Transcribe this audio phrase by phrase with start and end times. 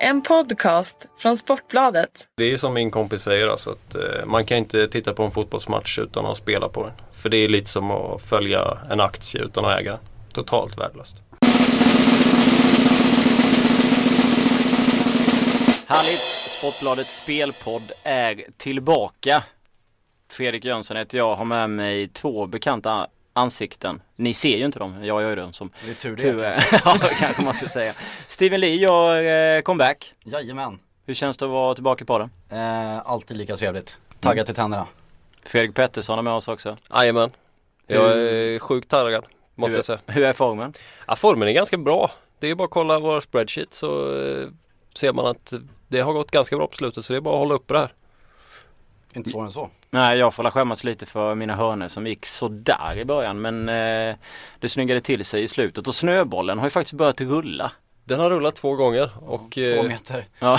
[0.00, 2.28] En podcast från Sportbladet.
[2.36, 5.30] Det är som min kompis säger alltså att eh, man kan inte titta på en
[5.30, 6.92] fotbollsmatch utan att spela på den.
[7.12, 10.00] För det är lite som att följa en aktie utan att äga den.
[10.32, 11.16] Totalt värdelöst.
[15.86, 16.20] Härligt!
[16.58, 19.42] Sportbladets spelpodd är tillbaka.
[20.30, 23.06] Fredrik Jönsson heter jag, har med mig två bekanta
[23.36, 24.02] ansikten.
[24.16, 26.42] Ni ser ju inte dem, jag gör ju dem som Det är tur det tur
[26.42, 26.80] kanske.
[26.84, 27.94] ja, kanske man ska säga.
[28.28, 29.22] Steven Lee gör
[29.56, 30.14] eh, comeback.
[30.24, 30.78] Jajamän.
[31.06, 32.28] Hur känns det att vara tillbaka på det?
[32.56, 33.98] Eh, alltid lika trevligt.
[34.20, 34.86] Taggad till tänderna.
[35.44, 36.76] Fredrik Pettersson är med oss också.
[36.90, 37.30] Jajamän.
[37.86, 39.24] Jag är sjukt taggad
[39.56, 39.98] måste hur, jag säga.
[40.06, 40.72] Hur är formen?
[41.06, 42.10] Ja, formen är ganska bra.
[42.38, 44.48] Det är bara att kolla våra spreadsheet så eh,
[44.94, 45.52] ser man att
[45.88, 47.80] det har gått ganska bra på slutet så det är bara att hålla uppe det
[47.80, 47.92] här.
[49.12, 49.70] Inte svårare än så.
[49.96, 53.68] Nej, jag får la skämmas lite för mina hörnor som gick sådär i början men
[53.68, 54.16] eh,
[54.60, 57.72] det snyggade till sig i slutet och snöbollen har ju faktiskt börjat rulla.
[58.04, 60.24] Den har rullat två gånger och Två eh, meter.
[60.38, 60.58] Ja.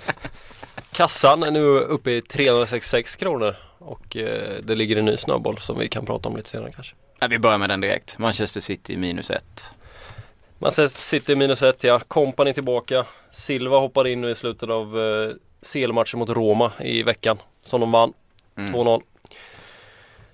[0.92, 3.56] kassan är nu uppe i 366 kronor.
[3.78, 6.94] Och eh, det ligger en ny snöboll som vi kan prata om lite senare kanske.
[7.18, 8.18] ja, vi börjar med den direkt.
[8.18, 9.70] Manchester City minus ett.
[10.58, 11.98] Man sitter minus ett ja.
[11.98, 13.04] Kompani tillbaka.
[13.30, 15.30] Silva hoppar in nu i slutet av eh,
[15.72, 17.38] CL-matchen mot Roma i veckan.
[17.64, 18.12] Som de vann.
[18.56, 18.74] Mm.
[18.74, 19.02] 2-0.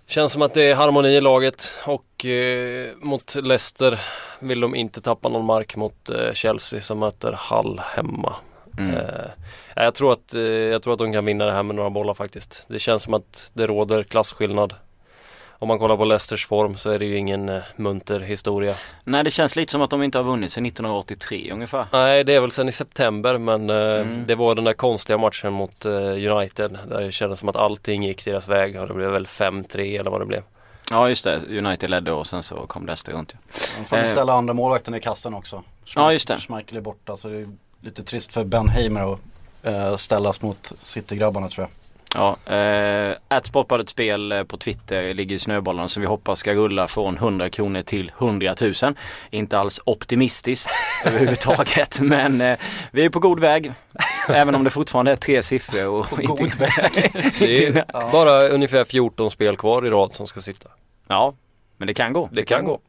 [0.07, 4.01] Känns som att det är harmoni i laget och eh, mot Leicester
[4.41, 8.37] vill de inte tappa någon mark mot eh, Chelsea som möter Hull hemma.
[8.79, 8.95] Mm.
[8.95, 9.31] Eh,
[9.77, 12.15] jag, tror att, eh, jag tror att de kan vinna det här med några bollar
[12.15, 12.65] faktiskt.
[12.69, 14.75] Det känns som att det råder klasskillnad.
[15.61, 18.75] Om man kollar på Leicesters form så är det ju ingen eh, munter historia.
[19.05, 21.87] Nej det känns lite som att de inte har vunnit sedan 1983 ungefär.
[21.93, 24.25] Nej det är väl sen i september men eh, Mm.
[24.27, 28.03] det var den där konstiga matchen mot eh, United där det kändes som att allting
[28.05, 30.43] gick deras väg och det blev väl 5-3 eller vad det blev.
[30.91, 33.37] Ja just det, United ledde och sen så kom Leicester runt ju.
[33.79, 35.63] De får ställa andra målvakten i kassan också.
[35.97, 36.37] Ja, just det.
[36.37, 37.49] Schmeichel är borta så det är
[37.81, 39.19] lite trist för Ben Heimer
[39.63, 41.71] att ställas mot City-grabbarna tror jag.
[42.15, 46.55] Ja, eh, att Sportbladet spel eh, på Twitter ligger i snöbollen som vi hoppas ska
[46.55, 48.75] rulla från 100 kronor till 100 000.
[49.31, 50.71] Inte alls optimistiskt
[51.05, 52.59] överhuvudtaget men eh,
[52.91, 53.73] vi är på god väg.
[54.29, 55.89] Även om det fortfarande är tre siffror.
[55.89, 57.13] Och På god väg.
[57.39, 60.69] Det är bara ungefär 14 spel kvar i rad som ska sitta.
[61.09, 61.35] Ja,
[61.77, 62.29] men det kan gå.
[62.33, 62.81] Det kan gå.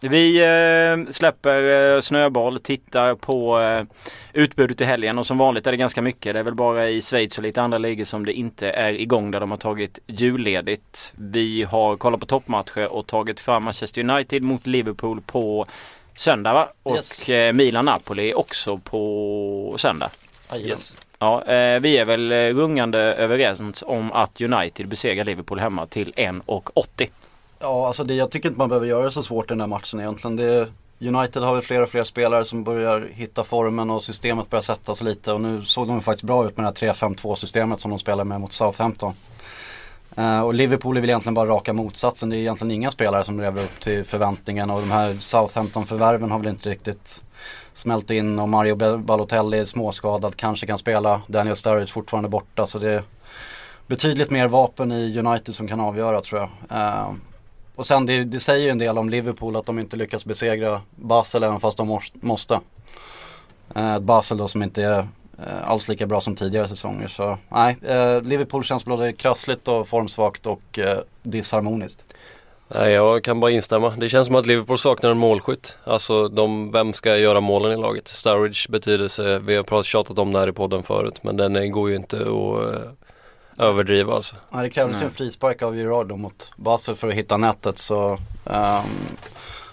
[0.00, 3.84] Vi eh, släpper eh, snöboll, tittar på eh,
[4.32, 6.34] utbudet i helgen och som vanligt är det ganska mycket.
[6.34, 9.30] Det är väl bara i Schweiz och lite andra ligor som det inte är igång
[9.30, 11.12] där de har tagit julledigt.
[11.16, 15.66] Vi har kollat på toppmatcher och tagit fram Manchester United mot Liverpool på
[16.16, 16.68] söndag va?
[16.82, 17.28] Och Yes.
[17.28, 20.10] eh, Milan-Napoli också på söndag.
[20.52, 20.78] Jajamän.
[21.18, 27.08] Ja, eh, vi är väl rungande överens om att United besegrar Liverpool hemma till 1,80.
[27.62, 29.66] Ja, alltså det, jag tycker inte man behöver göra det så svårt i den här
[29.66, 30.36] matchen egentligen.
[30.36, 30.68] Det,
[31.00, 34.94] United har väl fler och fler spelare som börjar hitta formen och systemet börjar sätta
[34.94, 35.32] sig lite.
[35.32, 38.24] Och nu såg de faktiskt bra ut med det här 3-5-2 systemet som de spelar
[38.24, 39.14] med mot Southampton.
[40.18, 42.28] Uh, och Liverpool är väl egentligen bara raka motsatsen.
[42.28, 44.74] Det är egentligen inga spelare som lever upp till förväntningarna.
[44.74, 47.22] Och de här Southampton-förvärven har väl inte riktigt
[47.72, 48.38] smält in.
[48.38, 51.22] Och Mario Balotelli är småskadad, kanske kan spela.
[51.26, 52.66] Daniel Sturridge fortfarande borta.
[52.66, 53.02] Så det är
[53.86, 56.78] betydligt mer vapen i United som kan avgöra tror jag.
[56.78, 57.12] Uh,
[57.80, 60.80] och sen det, det säger ju en del om Liverpool att de inte lyckas besegra
[60.90, 62.60] Basel även fast de måste.
[63.74, 67.08] Eh, Basel då som inte är eh, alls lika bra som tidigare säsonger.
[67.08, 72.04] Så nej, eh, Liverpool känns både krassligt och formsvagt och eh, disharmoniskt.
[72.68, 73.90] Nej, jag kan bara instämma.
[73.90, 75.78] Det känns som att Liverpool saknar en målskytt.
[75.84, 78.08] Alltså, de, vem ska göra målen i laget?
[78.08, 81.90] Sturridge betydelse, vi har pratat, tjatat om det här i podden förut, men den går
[81.90, 82.90] ju inte att eh,
[83.60, 84.36] överdriva alltså.
[84.50, 88.18] Nej, det krävdes ju en frispark av Gerard mot Basel för att hitta nätet så
[88.46, 88.84] ehm,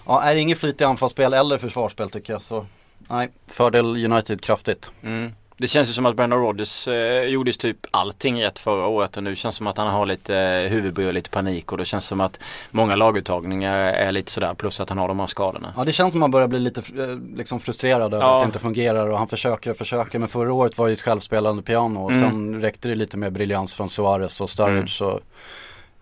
[0.06, 2.66] Ja, är det inget flyt i anfallsspel eller försvarsspel tycker jag så
[3.08, 4.90] Nej, fördel United kraftigt.
[5.02, 5.32] Mm.
[5.60, 9.22] Det känns ju som att Brendan Rodgers eh, gjorde typ allting rätt förra året och
[9.22, 11.84] nu känns det som att han har lite eh, huvudbry och lite panik och det
[11.84, 15.72] känns som att många laguttagningar är lite sådär plus att han har de här skadorna.
[15.76, 18.36] Ja det känns som att man börjar bli lite eh, liksom frustrerad över Ja.
[18.36, 20.94] att det inte fungerar och han försöker och försöker men förra året var det ju
[20.94, 22.30] ett självspelande piano och Mm.
[22.30, 25.20] sen räckte det lite mer briljans från Suarez och Sturridge så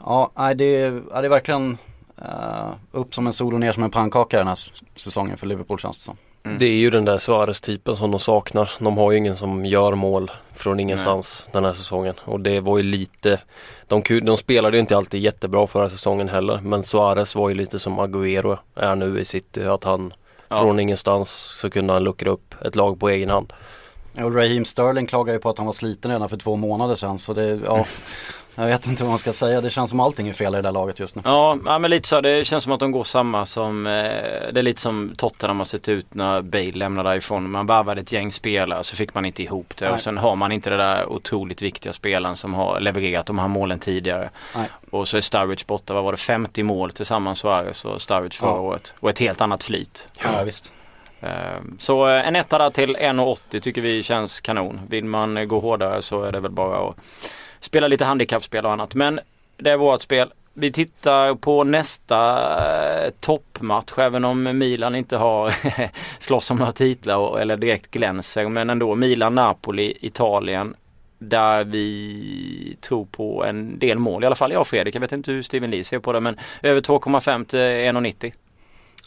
[0.00, 1.78] Ja, nej, det, är- ja, det är verkligen
[2.18, 4.58] eh, upp som en sol och ner som en pannkaka den här
[4.96, 6.16] säsongen för Liverpool känns det som.
[6.46, 6.58] Mm.
[6.58, 8.70] Det är ju den där Suarez-typen som de saknar.
[8.78, 12.14] De har ju ingen som gör mål från ingenstans den här säsongen.
[12.24, 13.40] Och det var ju lite
[13.86, 16.60] de, de spelade ju inte alltid jättebra förra säsongen heller.
[16.62, 19.64] Men Suarez var ju lite som Agüero är nu i City.
[19.64, 20.12] Att han
[20.48, 20.60] Ja.
[20.60, 23.52] från ingenstans så kunde han luckra upp ett lag på egen hand.
[24.16, 27.18] Och Raheem Sterling klagar ju på att han var sliten redan för två månader sedan
[27.18, 27.84] så det, ja
[28.58, 29.60] Jag vet inte vad man ska säga.
[29.60, 31.22] Det känns som allting är fel i det där laget just nu.
[31.24, 32.20] Ja, ja men lite så.
[32.20, 33.92] Det känns som att de går samma som, eh,
[34.52, 37.50] det är lite som Tottenham har sett ut när Bale lämnade därifrån.
[37.50, 39.84] Man varvade ett gäng spelare så fick man inte ihop det.
[39.84, 39.94] Nej.
[39.94, 43.48] Och sen har man inte det där otroligt viktiga spelaren som har levererat de här
[43.48, 44.30] målen tidigare.
[44.56, 44.68] Nej.
[44.90, 48.50] Och så är Sturridge borta, vad var det, 50 mål tillsammans Suarez och Sturridge förra
[48.50, 48.60] Ja.
[48.60, 48.94] året.
[49.00, 50.08] Och ett helt annat flyt.
[50.22, 50.74] Ja, visst.
[51.20, 51.28] Eh,
[51.78, 54.80] Så eh, en etta där till 1,80 tycker vi känns kanon.
[54.88, 56.96] Vill man gå hårdare så är det väl bara att
[57.60, 58.94] spela lite handikappspel och annat.
[58.94, 59.20] Men
[59.56, 60.32] det är vårt spel.
[60.58, 62.48] Vi tittar på nästa
[63.04, 65.54] eh, toppmatch även om Milan inte har
[66.22, 68.48] slåss om några titlar eller direkt glänser.
[68.48, 70.74] Men ändå Milan-Napoli, Italien.
[71.18, 74.22] Där vi tror på en del mål.
[74.22, 74.94] I alla fall jag och Fredrik.
[74.94, 78.32] Jag vet inte hur Steven Lee ser på det men över 2,5 till 1,90.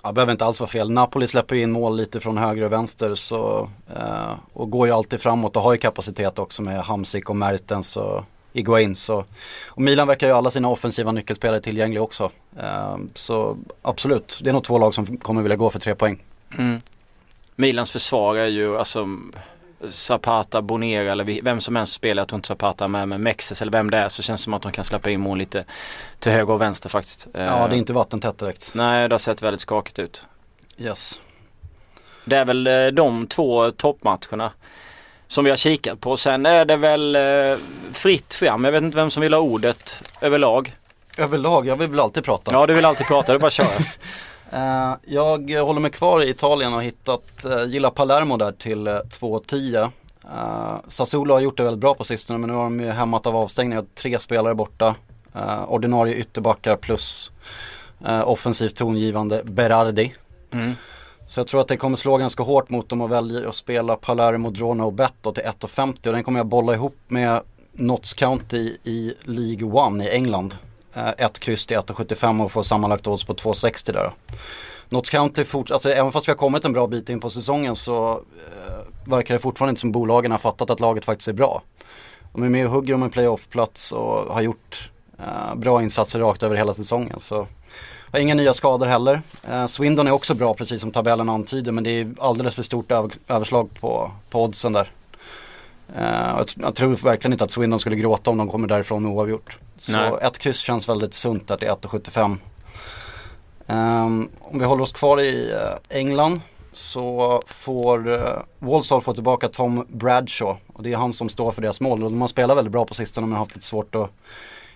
[0.03, 0.91] Ja, behöver inte alls vara fel.
[0.91, 5.21] Napoli släpper in mål lite från höger och vänster så, eh, och går ju alltid
[5.21, 8.95] framåt och har ju kapacitet också med Hamsik och Mertens Så Iguain.
[8.95, 9.25] Så,
[9.67, 12.31] och Milan verkar ju ha alla sina offensiva nyckelspelare tillgängliga också.
[12.59, 16.23] Eh, så absolut, det är nog två lag som kommer vilja gå för tre poäng.
[16.57, 16.81] Mm.
[17.55, 19.07] Milans försvar är ju alltså
[19.89, 22.21] Zapata, Bonera eller vem som helst spelar.
[22.21, 24.53] Jag tror inte Zapata med men Mexes eller vem det är så känns det som
[24.53, 25.65] att de kan släppa in mål lite
[26.19, 27.27] till höger och vänster faktiskt.
[27.33, 28.71] Ja, det är inte vattentätt direkt.
[28.73, 30.25] Nej, det har sett väldigt skakigt ut.
[30.77, 31.21] Yes.
[32.25, 34.51] Det är väl eh, de två toppmatcherna
[35.29, 36.17] som vi har kikat på.
[36.17, 37.57] Sen är det väl eh,
[37.91, 38.65] fritt fram.
[38.65, 40.75] Jag vet inte vem som vill ha ordet överlag.
[41.17, 42.51] Överlag, jag vill väl alltid prata.
[42.51, 43.31] Ja, du vill alltid prata.
[43.31, 43.67] Det är bara att köra.
[44.51, 48.87] Eh, jag håller mig kvar i Italien och har hittat, uh, gillar Palermo där till
[48.87, 49.83] uh, 2,10.
[49.83, 49.89] Uh,
[50.87, 53.35] Sassuolo har gjort det väldigt bra på sistone men nu har de ju hämmat av
[53.35, 53.85] avstängningar.
[53.95, 54.95] Tre spelare borta.
[55.35, 57.31] Uh, ordinarie ytterbackar plus
[58.07, 60.13] uh, offensivt tongivande Berardi.
[60.51, 60.75] Mm.
[61.29, 63.95] Så jag tror att det kommer slå ganska hårt mot dem och väljer att spela
[63.95, 67.41] Palermo, Drona och Betto till 1,50 och den kommer jag bolla ihop med
[67.71, 70.57] Notts County i League One i England.
[70.93, 74.11] Eh, ett kryss till 1,75 och få sammanlagt odds på 2,60 där.
[74.89, 77.75] Notts County, fort, alltså även fast vi har kommit en bra bit in på säsongen
[77.75, 81.61] så eh, verkar det fortfarande inte som bolagen har fattat att laget faktiskt är bra.
[82.33, 84.89] De är med och hugger om en playoff-plats och har gjort
[85.19, 87.19] eh, bra insatser rakt över hela säsongen.
[87.19, 87.47] Så
[88.11, 89.21] har inga nya skador heller.
[89.49, 92.91] Eh, Swindon är också bra precis som tabellen antyder men det är alldeles för stort
[92.91, 94.89] över, överslag på, på oddsen där.
[95.95, 99.57] Eh, jag, tror verkligen inte att Swindon skulle gråta om de kommer därifrån med oavgjort.
[99.77, 100.11] Så Nej.
[100.21, 102.37] ett kryss känns väldigt sunt där till 1,75.
[103.67, 106.41] Um, om vi håller oss kvar i eh, England
[106.71, 111.61] så får uh, Walsall få tillbaka Tom Bradshaw och det är han som står för
[111.61, 112.03] deras mål.
[112.03, 114.11] Och de har spelat väldigt bra på sistone men har haft lite svårt att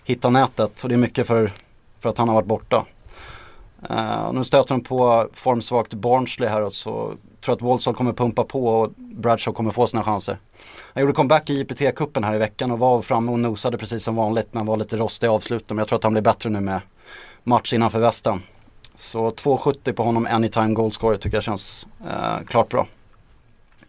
[0.04, 1.52] hitta nätet och det är mycket för,
[2.00, 2.86] för att han har varit borta.
[3.90, 8.44] Eh, nu stöter de på formsvagt Barnsley här och så tror att Walsall kommer pumpa
[8.44, 10.38] på och Bradshaw kommer få sina chanser.
[10.94, 14.16] Han gjorde comeback i IPT-cupen här i veckan och var framme och nosade precis som
[14.16, 15.70] vanligt men var lite rostig i avslutet.
[15.70, 16.82] Men jag tror att han blir bättre nu med
[17.44, 18.42] match innanför västen.
[18.96, 22.88] Så 2,70 på honom anytime goalscorer tycker jag känns eh, klart bra.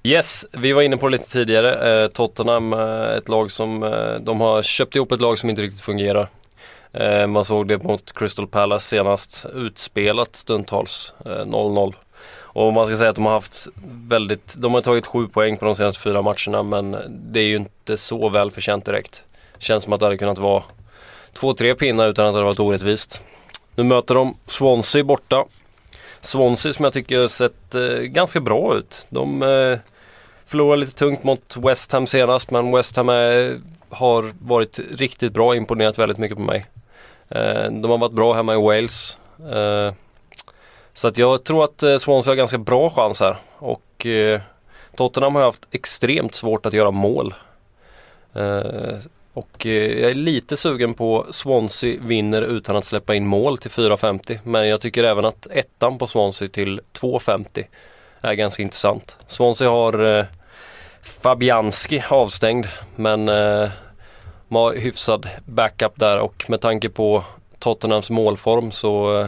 [0.03, 2.03] Yes, vi var inne på det lite tidigare.
[2.03, 5.63] Eh, Tottenham, eh, ett lag som, eh, de har köpt ihop ett lag som inte
[5.63, 6.29] riktigt fungerar.
[6.95, 11.95] Eh, man såg det mot Crystal Palace senast, utspelat stundtals, eh, 0-0.
[12.55, 13.69] Och man ska säga att de har haft
[14.09, 17.57] väldigt, de har tagit sju poäng på de senaste fyra matcherna men det är ju
[17.57, 19.23] inte så väl förtjänt direkt.
[19.59, 20.63] Känns som att det hade kunnat vara
[21.33, 23.21] två, tre pinnar utan att det hade varit orättvist.
[23.77, 25.45] Nu möter de Swansea borta.
[26.21, 29.07] Swansea som jag tycker sett eh, ganska bra ut.
[29.09, 29.79] De eh,
[30.47, 35.57] förlorade lite tungt mot West Ham senast men West Ham är, har varit riktigt bra,
[35.57, 36.67] imponerat väldigt mycket på mig.
[37.35, 39.19] Eh, de har varit bra hemma i Wales.
[39.53, 39.93] Eh,
[40.95, 43.37] så att jag tror att eh, Swansea har ganska bra chans här.
[43.59, 44.41] Och eh,
[44.97, 47.35] Tottenham har haft extremt svårt att göra mål.
[48.35, 48.99] Eh,
[49.33, 53.71] och eh, jag är lite sugen på Swansea vinner utan att släppa in mål till
[53.71, 54.39] 4,50.
[54.45, 57.65] Men jag tycker även att ettan på Swansea till 2,50
[58.21, 59.17] är ganska intressant.
[59.29, 60.25] Swansea har eh,
[61.03, 63.69] Fabianski avstängd men eh,
[64.55, 67.25] de har hyfsad backup där och med tanke på
[67.59, 69.27] Tottenhams målform så eh,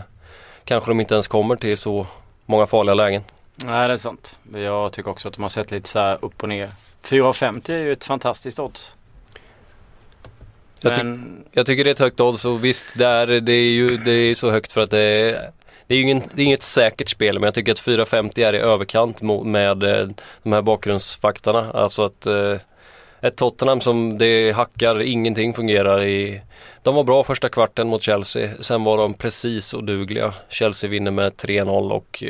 [0.65, 2.07] kanske de inte ens kommer till så
[2.47, 3.23] många farliga lägen.
[3.57, 4.39] Nej det är sant.
[4.53, 6.71] Jag tycker också att de har sett lite så här upp och ner.
[7.03, 8.95] 4,50 är ju ett fantastiskt odds.
[10.81, 13.53] Jag, ty- Men jag tycker det är ett högt odds och visst det är, det
[13.53, 15.51] är ju det är så högt för att det är
[15.87, 18.59] det är ingen, det är inget säkert spel men jag tycker att 4,50 är i
[18.59, 20.09] överkant med eh,
[20.43, 21.71] de här bakgrundsfaktorna.
[21.73, 22.55] Alltså att eh,
[23.27, 26.41] ett Tottenham som det hackar, ingenting fungerar i
[26.83, 30.35] De var bra första kvarten mot Chelsea, sen var de precis odugliga.
[30.49, 32.25] Chelsea vinner med 3-0 och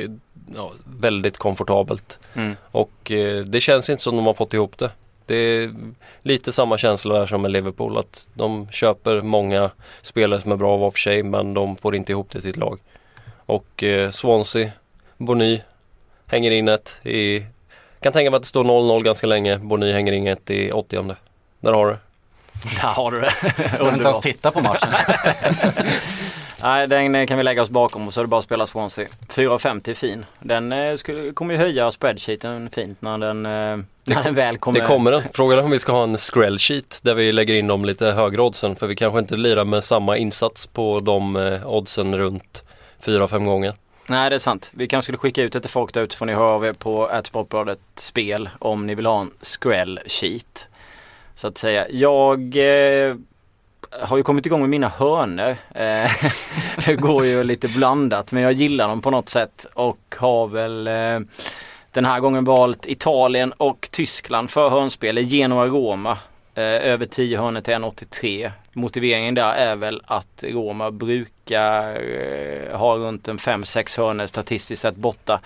[0.55, 2.19] ja, väldigt komfortabelt.
[2.35, 2.57] mm.
[2.71, 4.91] Och eh, det känns inte som de har fått ihop det.
[5.27, 5.75] Det är
[6.23, 9.71] lite samma känsla där som med Liverpool att de köper många
[10.03, 12.57] spelare som är bra var för sig men de får inte ihop det till ett
[12.57, 12.81] lag.
[13.47, 14.71] Och eh, Swansea,
[15.17, 15.61] Bonny
[16.27, 17.45] hänger in ett i
[18.07, 19.59] kan tänka mig att det står 0-0 ganska länge.
[19.59, 21.17] Bonny hänger in ett i 80
[21.61, 21.97] Där har du
[22.81, 23.31] Där har du det.
[23.79, 24.89] Jag vill inte ens titta på matchen.
[26.63, 29.07] Nej, den kan vi lägga oss bakom och så är det bara att spela Swansea.
[29.29, 30.25] 4,50 är fin.
[30.41, 34.81] Den eh, skulle, kommer ju höja spreadsheeten fint när den, eh, när den väl kommer.
[34.81, 35.23] Det kommer den.
[35.33, 38.07] Frågan är om vi ska ha en screll sheet där vi lägger in de lite
[38.07, 38.77] högre oddsen.
[38.77, 42.65] För vi kanske inte lirar med samma insats på de eh, oddsen runt
[43.05, 43.75] 4-5 gånger.
[44.09, 44.71] Nej det är sant.
[44.75, 46.73] Vi kanske skulle skicka ut det till folk där ute får ni höra av er
[46.73, 50.69] på Sportbladet spel om ni vill ha en screll sheet.
[51.35, 51.87] Så att säga.
[51.91, 53.17] Jag eh,
[54.01, 55.51] har ju kommit igång med mina hörner.
[55.75, 56.11] Eh,
[56.87, 60.89] det går ju lite blandat men jag gillar dem på något sätt och har väl
[60.89, 61.21] eh,
[61.93, 65.19] den här gången valt Italien och Tyskland för hörnspel.
[65.19, 66.19] Genoa-Roma.
[66.55, 68.51] Eh, över 10 hörnor till 1,83.
[68.77, 74.97] Motiveringen där är väl att Roma brukar eh, ha runt en 5-6 hörnor statistiskt sett
[74.97, 75.41] borta.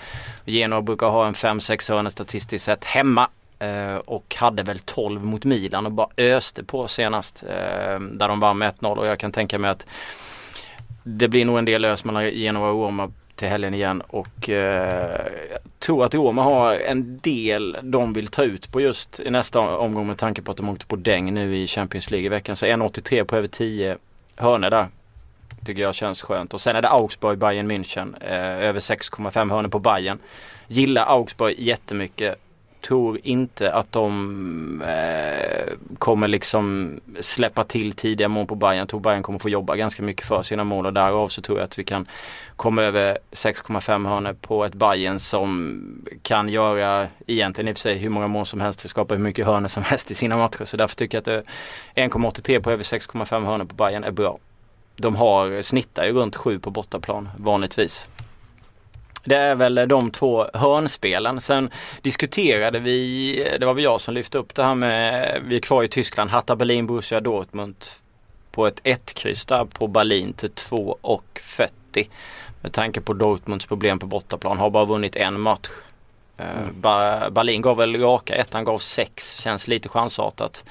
[0.45, 3.29] Genoa brukar ha en 5-6 hörnor statistiskt sett hemma.
[3.59, 7.43] Eh, och hade väl 12 mot Milan och bara öste på senast.
[7.43, 9.87] Eh, där de vann med 1-0 och jag kan tänka mig att
[11.03, 15.27] det blir nog en del ös mellan Genoa och Roma till helgen igen och eh,
[15.51, 19.61] jag tror att Roma har en del de vill ta ut på just i nästa
[19.61, 22.57] omgång med tanke på att de åkte på däng nu i Champions League i veckan.
[22.57, 23.97] Så 1,83 på över 10
[24.37, 24.89] hörnor där.
[25.65, 26.55] Tycker jag känns skönt.
[26.55, 28.15] Och sen är det Augsburg, Bayern München.
[28.21, 30.19] Eh, över 6,5 hörnor på Bayern.
[30.69, 32.39] Gillar Augsburg jättemycket
[32.81, 38.79] tror inte att de eh, kommer liksom släppa till tidiga mål på Bayern.
[38.79, 41.59] Jag tror Bayern kommer få jobba ganska mycket för sina mål och därav så tror
[41.59, 42.07] jag att vi kan
[42.57, 45.81] komma över 6,5 hörnor på ett Bayern som
[46.23, 49.47] kan göra egentligen i och för sig hur många mål som helst, skapa hur mycket
[49.47, 50.65] hörnor som helst i sina matcher.
[50.65, 51.47] Så därför tycker jag att
[51.95, 54.39] eh, 1,83 på över 6,5 hörnor på Bayern är bra.
[54.97, 58.09] De har snittar ju runt 7 på bortaplan vanligtvis.
[59.25, 61.41] Det är väl de två hörnspelen.
[61.41, 61.71] Sen
[62.03, 65.83] diskuterade vi, det var väl jag som lyfte upp det här med, vi är kvar
[65.83, 67.77] i Tyskland, Hatta Berlin, Borussia Dortmund
[68.51, 72.09] på ett 1-kryss där på Berlin till 2,40.
[72.61, 75.69] Med tanke på Dortmunds problem på bortaplan, har bara vunnit en match.
[76.37, 77.35] Eh, mm.
[77.35, 80.65] Berlin gav väl raka ettan, gav sex, känns lite chansartat.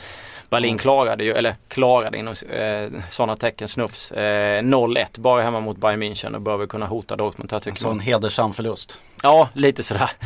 [0.50, 4.12] Berlin klarade ju, eller klarade inom eh, sådana tecken snufs.
[4.12, 7.72] Eh, 0-1 bara hemma mot Bayern München och bör väl kunna hota Dortmund här tycker
[7.72, 9.00] alltså en hedersam förlust.
[9.24, 10.12] Ja, lite sådär.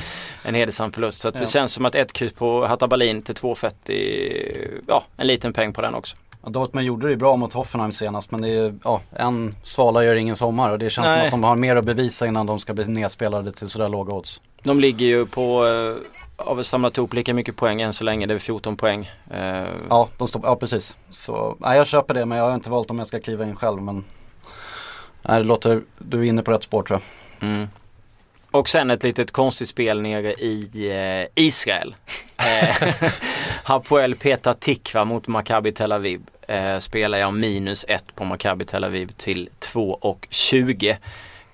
[0.46, 1.22] En hedersam förlust.
[1.22, 1.32] Så ja.
[1.32, 5.74] det känns som att ett kryss på Hatta Berlin till 2,40, ja en liten peng
[5.74, 6.16] på den också.
[6.44, 10.16] Ja, Dortmund gjorde det bra mot Hoffenheim senast men det är ja, en svala gör
[10.16, 11.18] ingen sommar och det känns Nej.
[11.20, 14.14] som att de har mer att bevisa innan de ska bli nedspelade till sådär låga
[14.14, 14.42] odds.
[14.64, 15.96] De ligger ju på eh,
[16.46, 18.26] har väl samlat ihop lika mycket poäng än så länge.
[18.26, 19.12] Det är 14 poäng.
[19.34, 19.68] Uh...
[19.90, 20.98] Ja, de står, ja, precis.
[21.10, 23.56] Så, nej, jag köper det men jag har inte valt om jag ska kliva in
[23.56, 23.82] själv.
[23.82, 24.04] Men
[25.22, 27.00] nej, det låter, du är inne på rätt spår tror
[27.40, 27.50] jag.
[27.50, 27.68] Mm.
[28.52, 31.96] Och sen ett litet konstigt spel nere i eh, Israel.
[32.38, 32.94] Eh,
[33.64, 36.22] Hapoel Petar Tikva mot Maccabi Tel Aviv.
[36.48, 40.98] Eh, spelar jag minus 1 på Maccabi Tel Aviv till 2,20.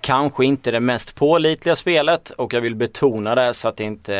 [0.01, 4.13] Kanske inte det mest pålitliga spelet och jag vill betona det så att det inte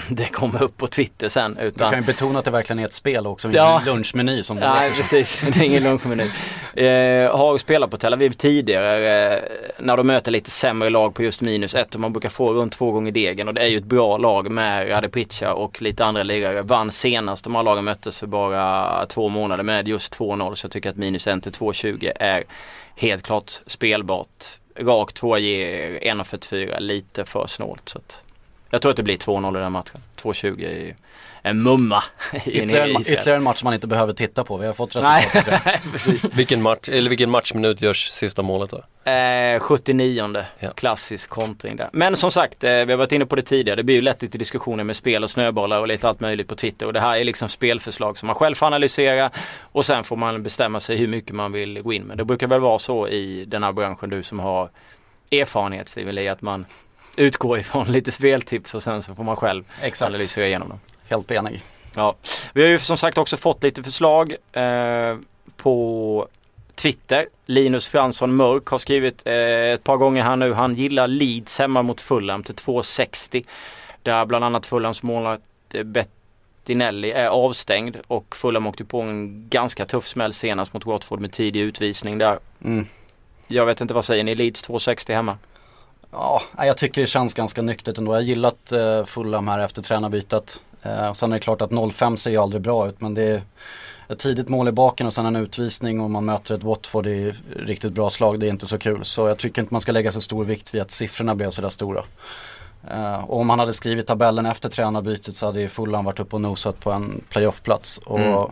[0.08, 1.58] det kommer upp på Twitter sen.
[1.58, 1.88] Utan...
[1.88, 3.78] Du kan ju betona att det verkligen är ett spel också, inte ja.
[3.80, 6.24] en lunchmeny som det Nej precis, det är ingen lunchmeny.
[6.74, 9.42] Eh, har spelat på Tel Aviv tidigare eh,
[9.78, 12.72] när de möter lite sämre lag på just minus ett och man brukar få runt
[12.72, 16.22] två gånger degen och det är ju ett bra lag med Radeprica och lite andra
[16.22, 16.62] lirare.
[16.62, 20.72] Vann senast de här lagen möttes för bara två månader med just 2-0 så jag
[20.72, 22.44] tycker att minus 1 till 2,20 är
[22.96, 27.88] helt klart spelbart rak tvåa ger 1,44 lite för snålt.
[27.88, 28.22] Så att
[28.70, 30.00] jag tror att det blir 2-0 i den matchen.
[30.16, 30.94] 2-20 är
[31.42, 32.02] en mumma.
[32.46, 34.56] ytterligare, en, ytterligare en match man inte behöver titta på.
[34.56, 35.64] Vi har fått resultatet.
[35.64, 36.34] Nej, precis.
[36.34, 39.10] vilken, match, eller vilken matchminut görs sista målet då?
[39.10, 40.70] Eh, 79 ja.
[40.70, 41.88] Klassisk kontring där.
[41.92, 43.76] Men som sagt, eh, vi har varit inne på det tidigare.
[43.76, 46.56] Det blir ju lätt lite diskussioner med spel och snöbollar och lite allt möjligt på
[46.56, 46.86] Twitter.
[46.86, 49.30] Och det här är liksom spelförslag som man själv får analysera.
[49.62, 52.16] Och sen får man bestämma sig hur mycket man vill gå in med.
[52.16, 54.70] Det brukar väl vara så i den här branschen du som har
[55.30, 56.66] erfarenhet Steven Lee, att man
[57.18, 60.08] utgår ifrån lite speltips och sen så får man själv Exakt.
[60.08, 60.78] analysera igenom dem.
[61.08, 61.62] Helt enig.
[61.94, 62.16] Ja.
[62.52, 65.16] Vi har ju som sagt också fått lite förslag eh,
[65.56, 66.28] på
[66.74, 67.26] Twitter.
[67.46, 69.34] Linus Fransson Mörk har skrivit eh,
[69.72, 70.52] ett par gånger här nu.
[70.52, 73.46] Han gillar Leeds hemma mot Fulham till 2,60.
[74.02, 75.42] Där bland annat Fulhams målvakt
[75.74, 81.20] eh, Bettinelli är avstängd och Fulham åkte på en ganska tuff smäll senast mot Watford
[81.20, 82.38] med tidig utvisning där.
[82.64, 82.86] Mm.
[83.46, 84.34] Jag vet inte, vad säger ni?
[84.34, 85.38] Leeds 2,60 hemma?
[86.12, 88.12] Ja, jag tycker det känns ganska nyktert ändå.
[88.12, 90.62] Jag har gillat eh, Fulham här efter tränarbytet.
[90.82, 93.42] Eh, sen är det klart att 0-5 ser ju aldrig bra ut men det är
[94.08, 97.34] ett tidigt mål i baken och sen en utvisning och man möter ett Watford i
[97.56, 98.40] riktigt bra slag.
[98.40, 99.04] Det är inte så kul.
[99.04, 101.68] Så jag tycker inte man ska lägga så stor vikt vid att siffrorna blev sådär
[101.68, 102.02] stora.
[102.94, 106.36] Uh, och om man hade skrivit tabellen efter tränarbytet så hade ju Fulham varit uppe
[106.36, 107.98] och nosat på en playoffplats.
[107.98, 108.50] Och mm.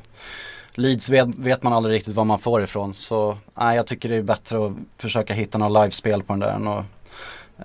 [0.75, 2.95] Leeds vet, vet, man aldrig riktigt var man får ifrån.
[2.95, 6.49] Så nej, jag tycker det är bättre att försöka hitta något livespel på den där
[6.49, 6.85] än att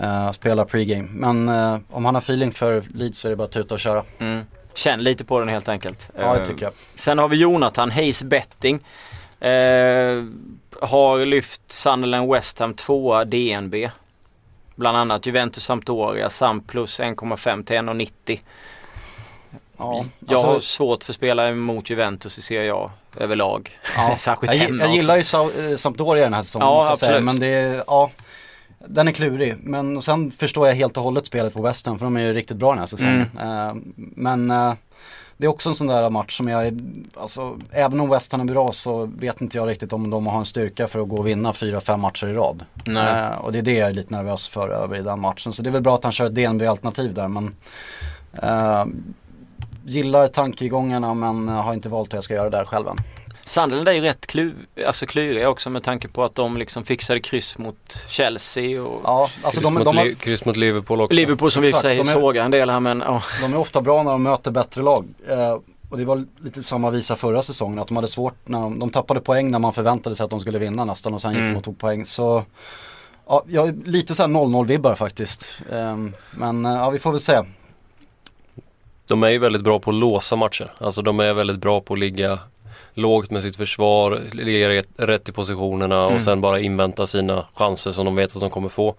[0.01, 1.07] uh, spela pregame.
[1.12, 3.79] Men uh, om han har feeling för Leeds så är det bara att tuta och
[3.79, 4.03] köra.
[4.19, 4.45] Mm.
[4.74, 6.10] Känn lite på den helt enkelt.
[6.17, 6.74] Ja, det tycker jag.
[6.95, 8.79] Sen har vi Jonathan, Hayes Betting.
[10.81, 13.75] har lyft Sunderland West Ham 2 DNB.
[14.75, 18.39] Bland annat Juventus Sampdoria, SAM plus 1,5 till 1,90.
[19.77, 23.79] Ja, jag alltså, har svårt för att spela emot Juventus i Serie A överlag.
[23.95, 26.67] Ja, Särskilt jag, jag gillar ju Sa eh, Sampdoria den här säsongen.
[26.67, 27.12] Ja, absolut.
[27.12, 28.12] Säga, men det ja,
[28.88, 29.55] den är klurig.
[29.63, 32.57] Men sen förstår jag helt och hållet spelet på Western för de är ju riktigt
[32.57, 33.25] bra den här säsongen.
[33.39, 33.77] Mm.
[33.77, 34.73] Uh, men uh,
[35.41, 36.81] det är också en sån där match som jag,
[37.15, 40.39] alltså även om West Ham är bra så vet inte jag riktigt om de har
[40.39, 42.65] en styrka för att gå och vinna fyra, fem matcher i rad.
[42.88, 45.53] Eh, och det är det jag är lite nervös för över i den matchen.
[45.53, 47.55] Så det är väl bra att han kör ett DNB-alternativ där men
[48.33, 48.85] eh,
[49.85, 52.97] Gillar tankegångarna men har inte valt hur jag ska göra där själv än.
[53.45, 54.53] Sunderland är ju rätt klu,
[54.88, 59.29] alltså kluriga också med tanke på att de liksom fixade kryss mot Chelsea och ja,
[59.43, 61.15] alltså kryss, de, mot de har, kryss mot Liverpool också.
[61.15, 63.24] Liverpool som Exakt, vi säger sågar en del här men oh.
[63.41, 65.05] De är ofta bra när de möter bättre lag.
[65.27, 65.57] Eh,
[65.89, 68.89] och det var lite samma visa förra säsongen att de hade svårt när de, de
[68.89, 71.51] tappade poäng när man förväntade sig att de skulle vinna nästan och sen gick mm.
[71.51, 72.05] de och tog poäng.
[72.05, 72.43] Så
[73.27, 75.62] ja, jag är lite såhär 0-0 vibbar faktiskt.
[75.71, 75.98] Eh,
[76.31, 77.41] men ja, vi får väl se.
[79.07, 80.74] De är ju väldigt bra på att låsa matcher.
[80.77, 82.39] Alltså de är väldigt bra på att ligga
[82.93, 86.24] lågt med sitt försvar, ligga rätt i positionerna och mm.
[86.24, 88.95] sen bara invänta sina chanser som de vet att de kommer få.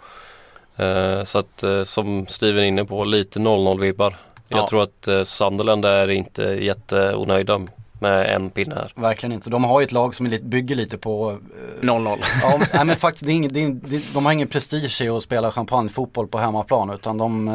[0.80, 4.16] Uh, så att uh, som Steven är inne på, lite 0-0 vibbar.
[4.48, 4.56] Ja.
[4.56, 7.60] Jag tror att uh, Sunderland är inte jätteonöjda
[8.00, 8.92] med en pinne här.
[8.94, 9.50] Verkligen inte.
[9.50, 11.38] De har ju ett lag som bygger lite på
[11.80, 12.18] 0-0.
[12.42, 15.22] ja, nej, men faktiskt det är ing, det är, de har ingen prestige i att
[15.22, 17.48] spela champagnefotboll på hemmaplan utan de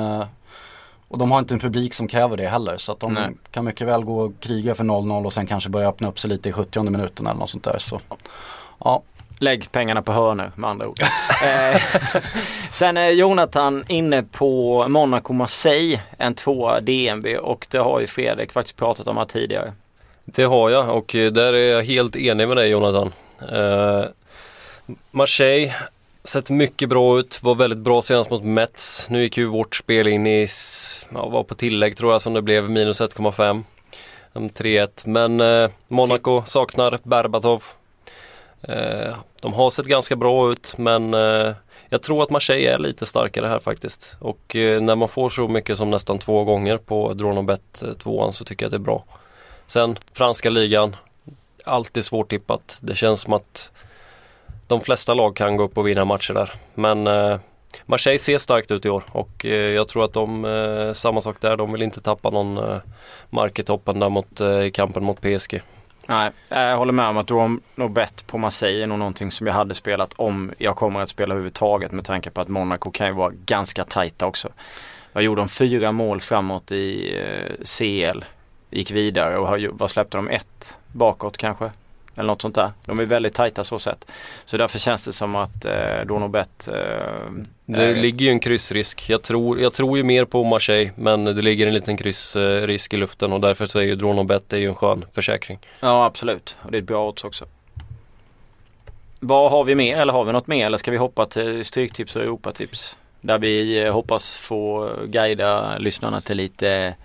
[1.07, 3.29] och de har inte en publik som kräver det heller så att de Nej.
[3.51, 6.29] kan mycket väl gå och kriga för 0-0 och sen kanske börja öppna upp sig
[6.29, 7.77] lite i 70 minuten eller något sånt där.
[7.79, 7.99] Så,
[8.79, 9.01] ja.
[9.39, 10.99] Lägg pengarna på hörnor med andra ord.
[11.43, 11.81] Eh,
[12.71, 18.51] sen är Jonathan inne på Monaco Marseille, en tvåa DNB och det har ju Fredrik
[18.51, 19.73] faktiskt pratat om här tidigare.
[20.25, 23.13] Det har jag och där är jag helt enig med dig Jonathan.
[23.51, 24.05] Eh,
[25.11, 25.73] Marseille
[26.27, 29.09] sett mycket bra ut, var väldigt bra senast mot Mets.
[29.09, 30.47] Nu gick ju vårt spel in i,
[31.13, 33.63] ja, var på tillägg tror jag som det blev, minus 1,5.
[34.33, 34.89] 3-1.
[35.05, 37.63] Men eh, Monaco saknar Berbatov.
[38.61, 41.53] Eh, de har sett ganska bra ut men eh,
[41.89, 44.15] jag tror att Marseille är lite starkare här faktiskt.
[44.19, 48.31] Och eh, när man får så mycket som nästan två gånger på Dronobet eh, 2
[48.31, 49.05] så tycker jag att det är bra.
[49.67, 50.95] Sen franska ligan,
[51.63, 52.77] alltid svårtippat.
[52.81, 53.71] Det känns som att
[54.67, 56.53] de flesta lag kan gå upp och vinna matcher där.
[56.73, 57.39] Men eh,
[57.85, 61.35] Marseille ser starkt ut i år och eh, jag tror att de, eh, samma sak
[61.39, 62.77] där, de vill inte tappa någon eh,
[63.29, 65.61] mark i toppen där mot, eh, i kampen mot PSG.
[66.09, 69.47] Nej, jag håller med om att du nog bett på Marseille är nog någonting som
[69.47, 73.07] jag hade spelat om jag kommer att spela överhuvudtaget med tanke på att Monaco kan
[73.07, 74.49] ju vara ganska tajta också.
[75.13, 78.25] Jag gjorde de fyra mål framåt i eh, CL.
[78.69, 80.29] Gick vidare och vad släppte de?
[80.29, 81.71] Ett bakåt kanske?
[82.17, 82.71] Eller något sånt där.
[82.85, 84.11] De är väldigt tajta så sett.
[84.45, 86.73] Så därför känns det som att eh, Donobet eh,
[87.65, 87.95] Det är...
[87.95, 89.09] ligger ju en kryssrisk.
[89.09, 92.97] Jag tror, jag tror ju mer på Marseille men det ligger en liten kryssrisk i
[92.97, 95.59] luften och därför så är ju Dronobet en skön försäkring.
[95.79, 97.45] Ja absolut och det är ett bra odds också.
[99.19, 102.15] Vad har vi mer eller har vi något mer eller ska vi hoppa till Stryktips
[102.15, 102.97] och Europatips?
[103.21, 106.95] Där vi eh, hoppas få guida lyssnarna till lite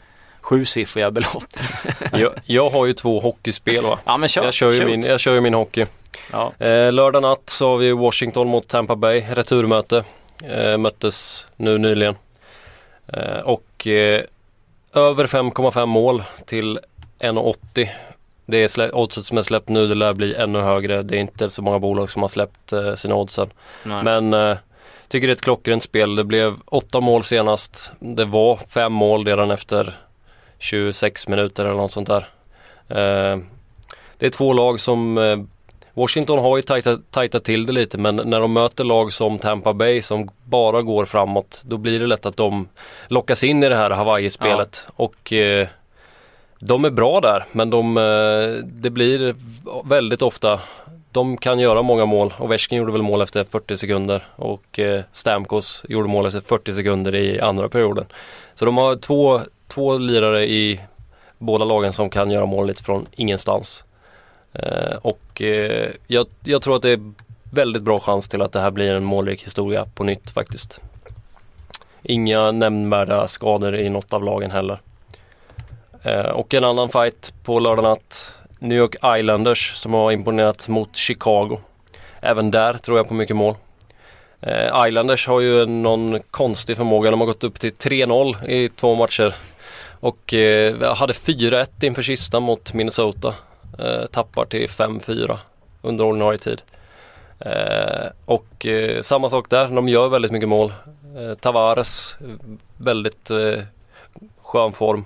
[0.43, 1.45] sjusiffriga belopp.
[2.13, 3.99] jag, jag har ju två hockeyspel va.
[4.05, 5.87] Ja, men kör, jag, kör ju min, jag kör ju min hockey.
[6.33, 6.53] Ja.
[6.59, 10.05] Eh, lördag natt så har vi Washington mot Tampa Bay, returmöte.
[10.45, 12.15] Eh, möttes nu nyligen.
[13.07, 14.23] Eh, och eh,
[14.95, 16.79] över 5,5 mål till
[17.19, 17.89] 1,80.
[18.47, 21.03] Det är oddset som är släppt nu, det lär bli ännu högre.
[21.03, 23.51] Det är inte så många bolag som har släppt eh, sina oddsen.
[23.83, 24.03] Nej.
[24.03, 24.57] Men eh,
[25.09, 26.17] tycker det är ett klockrent spel.
[26.17, 27.93] Det blev åtta mål senast.
[27.99, 29.99] Det var fem mål redan efter
[30.63, 32.27] 26 minuter eller något sånt där.
[32.89, 33.39] Eh,
[34.19, 35.37] det är två lag som eh,
[35.95, 39.73] Washington har ju tajtat, tajtat till det lite men när de möter lag som Tampa
[39.73, 42.69] Bay som bara går framåt då blir det lätt att de
[43.09, 44.87] lockas in i det här Hawaii-spelet.
[44.87, 44.93] Ja.
[44.97, 45.69] Och eh,
[46.59, 49.35] de är bra där men de, eh, det blir
[49.85, 50.61] väldigt ofta
[51.13, 52.35] de kan göra många mål.
[52.39, 57.15] Ovechkin gjorde väl mål efter 40 sekunder och eh, Stamkos gjorde mål efter 40 sekunder
[57.15, 58.05] i andra perioden.
[58.55, 59.41] Så de har två,
[59.75, 60.81] två lirare i
[61.39, 63.85] båda lagen som kan göra mål lite från ingenstans.
[64.53, 67.13] Eh, och eh, jag, jag tror att det är
[67.53, 70.81] väldigt bra chans till att det här blir en målrik historia på nytt faktiskt.
[72.03, 74.81] Inga nämnvärda skador i något av lagen heller.
[76.03, 78.31] Eh, och en annan fight på lördag natt.
[78.59, 81.59] New York Islanders som har imponerat mot Chicago.
[82.21, 83.55] Även där tror jag på mycket mål.
[84.41, 87.11] Eh, Islanders har ju någon konstig förmåga.
[87.11, 89.35] De har gått upp till 3-0 i två matcher.
[90.03, 93.35] Och eh, hade 4-1 inför sista mot Minnesota.
[93.79, 95.39] Eh, tappar till 5-4
[95.83, 96.63] under ordinarie tid.
[97.39, 100.73] Eh, och eh, samma sak där, de gör väldigt mycket mål.
[101.19, 102.17] Eh, Tavares,
[102.77, 103.63] väldigt eh,
[104.43, 105.05] skön form.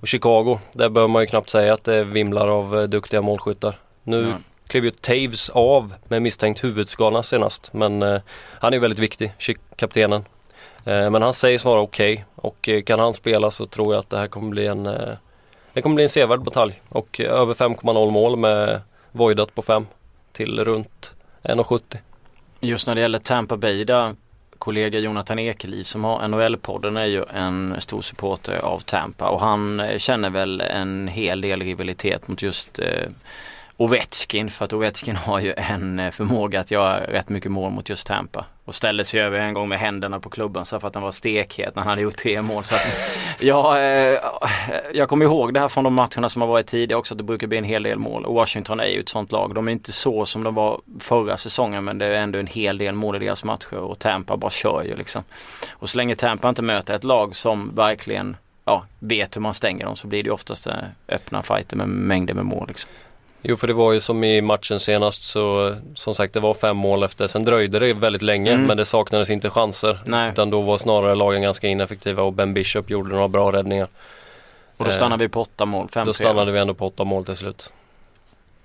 [0.00, 3.74] Och Chicago, där behöver man ju knappt säga att det vimlar av duktiga målskyttar.
[4.02, 4.36] Nu Ja.
[4.66, 8.20] klev ju Taves av med misstänkt huvudskada senast men
[8.58, 9.32] han är väldigt viktig,
[9.76, 10.24] kaptenen.
[10.84, 14.10] Eh, men han sägs vara okej och eh, kan han spela så tror jag att
[14.10, 15.16] det här kommer bli en eh,
[15.72, 18.80] det kommer bli en sevärd batalj och över 5,0 mål med
[19.12, 19.86] voidat på 5
[20.32, 21.12] till runt
[21.42, 21.96] 1,70.
[22.60, 24.14] Just när det gäller Tampa Bay där
[24.58, 29.82] kollega Jonathan Ekeliv som har NHL-podden är ju en stor supporter av Tampa och han
[29.98, 33.08] känner väl en hel del rivalitet mot just eh,
[33.76, 38.06] Ovechkin för att Ovechkin har ju en förmåga att göra rätt mycket mål mot just
[38.06, 38.44] Tampa.
[38.70, 41.12] Och ställde sig över en gång med händerna på klubban så för att han var
[41.12, 42.64] stekhet när han hade gjort tre mål.
[42.64, 42.86] Så att,
[43.40, 44.18] ja, eh,
[44.92, 47.24] jag kommer ihåg det här från de matcherna som har varit tidigare också att det
[47.24, 48.24] brukar bli en hel del mål.
[48.24, 49.54] Och Washington är ju ett sånt lag.
[49.54, 52.78] De är inte så som de var förra säsongen men det är ändå en hel
[52.78, 55.24] del mål i deras matcher och Tampa bara kör ju liksom.
[55.72, 59.84] Och så länge Tampa inte möter ett lag som verkligen ja, vet hur man stänger
[59.84, 60.74] dem så blir det oftast eh,
[61.08, 62.90] öppna fighter med mängder med mål liksom.
[63.42, 66.76] Jo för det var ju som i matchen senast så som sagt det var fem
[66.76, 67.26] mål efter.
[67.26, 68.66] Sen dröjde det väldigt länge Mm.
[68.66, 69.98] men det saknades inte chanser.
[70.06, 70.32] Nej.
[70.32, 73.88] Utan då var snarare lagen ganska ineffektiva och Ben Bishop gjorde några bra räddningar.
[74.76, 77.04] Och då Eh, stannar vi på åtta mål, fem Då stannade vi ändå på åtta
[77.04, 77.72] mål till slut.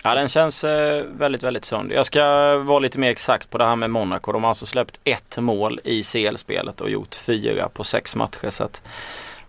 [0.04, 1.92] Ja den känns eh, väldigt väldigt sund.
[1.92, 2.22] Jag ska
[2.58, 4.32] vara lite mer exakt på det här med Monaco.
[4.32, 8.50] De har alltså släppt ett mål i CL-spelet och gjort fyra på sex matcher.
[8.50, 8.82] Så att,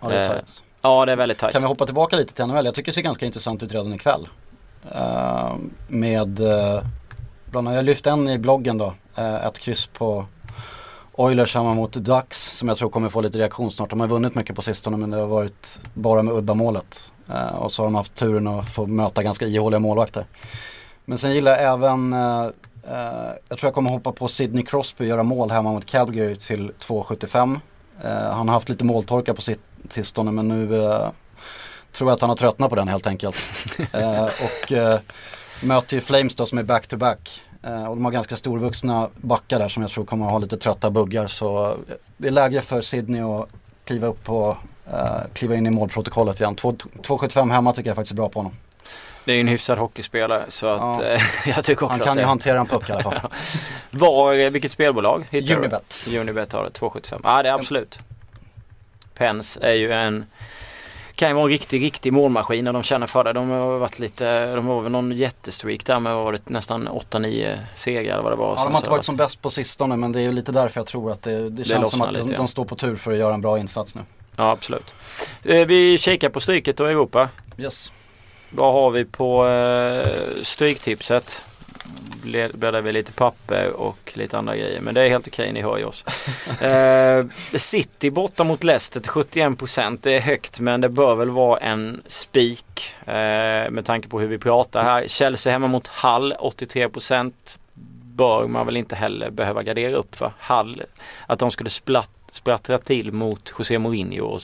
[0.00, 0.64] Ja, det är Eh, tajt.
[0.82, 1.52] ja det är väldigt tajt.
[1.52, 2.64] Kan vi hoppa tillbaka lite till NHL?
[2.64, 4.28] Jag tycker det ser ganska intressant ut redan ikväll.
[4.92, 5.54] Eh,
[5.88, 6.80] med, uh,
[7.50, 10.26] bland annat, jag lyfte en i bloggen då, eh, ett kryss på
[11.12, 13.90] Oilers hemma mot Ducks som jag tror kommer få lite reaktion snart.
[13.90, 17.12] De har vunnit mycket på sistone men det har varit bara med uddamålet.
[17.28, 20.26] Eh, och så har de haft turen att få möta ganska ihåliga målvakter.
[21.04, 22.48] Men sen gillar jag även, eh,
[23.48, 26.72] jag tror jag kommer hoppa på Sidney Crosby och göra mål hemma mot Calgary till
[26.78, 27.60] 2,75.
[28.04, 30.90] Eh, han har haft lite måltorka på sitt sistone men nu
[31.96, 33.36] tror att han har tröttnat på den helt enkelt.
[33.94, 34.98] uh, och uh,
[35.62, 37.42] möter ju Flames då som är back-to-back.
[37.66, 40.56] Uh, och de har ganska storvuxna backar där som jag tror kommer att ha lite
[40.56, 41.26] trötta buggar.
[41.26, 41.76] Så uh,
[42.16, 43.48] det är läge för Sydney att
[43.84, 44.56] kliva upp på,
[44.92, 46.56] uh, kliva in i målprotokollet igen.
[46.56, 48.52] 2,75 hemma tycker jag faktiskt är bra på honom.
[49.26, 51.04] Det är ju en hyfsad hockeyspelare så att Ja.
[51.04, 51.22] eh,
[51.56, 52.26] jag tycker också Han kan att ju det...
[52.26, 53.30] hantera en puck i alla fall.
[53.90, 55.54] Var, eh, vilket spelbolag hittar du?
[55.54, 56.06] Unibet.
[56.08, 57.20] Unibet har det, 2,75.
[57.24, 57.98] Ja det är absolut.
[59.14, 60.26] Pens är ju en
[61.16, 63.32] kan ju vara en riktig, riktig målmaskin när de känner för det.
[63.32, 68.12] De har varit lite, de har väl någon jättestreak där med varit nästan 8-9 segrar
[68.12, 68.54] eller vad det var.
[68.56, 70.86] Ja, de har inte varit som bäst på sistone men det är lite därför jag
[70.86, 72.38] tror att det, det känns som att de, lite, ja.
[72.38, 74.00] de står på tur för att göra en bra insats nu.
[74.36, 74.94] Ja absolut.
[75.44, 77.28] Eh, Vi kikar på Stryket och Europa.
[77.58, 77.92] Yes.
[78.50, 81.42] Vad har vi på eh, Stryktipset?
[82.22, 84.80] Bläddrar vi lite papper och lite andra grejer.
[84.80, 86.04] Men det är helt okej, ni hör ju oss.
[86.60, 87.26] eh,
[87.58, 89.98] City borta mot Leicester till 71%.
[90.02, 92.94] Det är högt men det bör väl vara en spik.
[93.00, 95.08] Eh, med tanke på hur vi pratar här.
[95.08, 97.32] Chelsea hemma mot Hull 83%.
[98.14, 100.32] Bör man väl inte heller behöva gardera upp för.
[100.40, 100.82] Hull,
[101.26, 104.42] att de skulle splatt, sprattra till mot José Mourinho och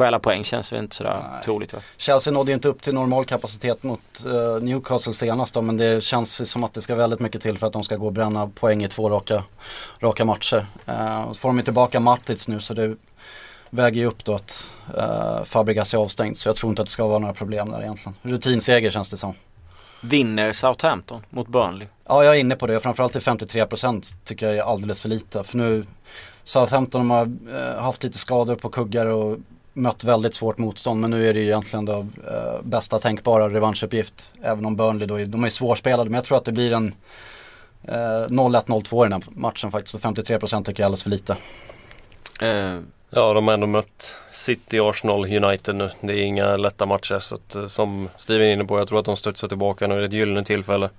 [0.00, 1.42] stjäla poäng känns väl inte sådär Nej.
[1.44, 1.78] troligt va?
[1.96, 6.02] Chelsea nådde ju inte upp till normal kapacitet mot eh, Newcastle senast då, men det
[6.02, 8.12] känns ju som att det ska väldigt mycket till för att de ska gå och
[8.12, 9.44] bränna poäng i två raka,
[9.98, 10.66] raka matcher.
[11.26, 12.96] Och så får de ju tillbaka Matic nu så det
[13.70, 16.92] väger ju upp då att uh, Fabregas är avstängd så jag tror inte att det
[16.92, 18.14] ska vara några problem där egentligen.
[18.22, 19.34] Rutinseger känns det som.
[20.00, 21.88] Vinner Southampton mot Burnley.
[22.06, 25.44] Ja jag är inne på det, framförallt till 53% tycker jag är alldeles för lite.
[25.44, 25.84] För nu
[26.44, 29.38] Southampton de har haft lite skador på kuggar och
[29.80, 34.30] mött väldigt svårt motstånd men nu är det ju egentligen då eh, bästa tänkbara revanschuppgift.
[34.42, 36.94] Även om Burnley då, är, de är svårspelade men jag tror att det blir en
[37.82, 41.36] eh, 0-1-0-2 i den här matchen faktiskt och 53% tycker jag är alldeles för lite.
[42.40, 42.80] Eh,
[43.12, 45.90] Ja, de har ändå mött City, Arsenal, United nu.
[46.00, 47.18] Det är inga lätta matcher.
[47.18, 49.94] Så att, eh, som Steven är inne på, jag tror att de studsar tillbaka nu.
[49.94, 50.90] Det är ett gyllene tillfälle.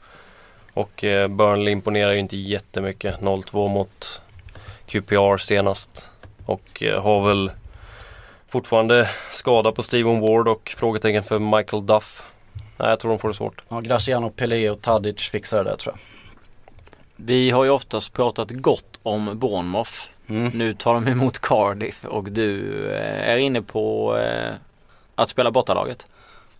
[0.73, 3.19] Och eh, Burnley imponerar ju inte jättemycket.
[3.19, 4.21] 0-2 mot
[4.85, 6.09] QPR senast.
[6.45, 7.51] Och eh, har väl
[8.51, 12.23] fortfarande skada på Steven Ward och frågetecken för Michael Duff.
[12.77, 13.61] Nej, jag tror de får det svårt.
[13.69, 16.01] Ja, Graciano, Pelé och Tadic fixar det där tror jag.
[17.15, 19.91] Vi har ju oftast pratat gott om Bournemouth.
[20.27, 20.51] Mm.
[20.53, 24.53] Nu tar de emot Cardiff och du eh, är inne på eh,
[25.15, 26.07] att spela bortalaget.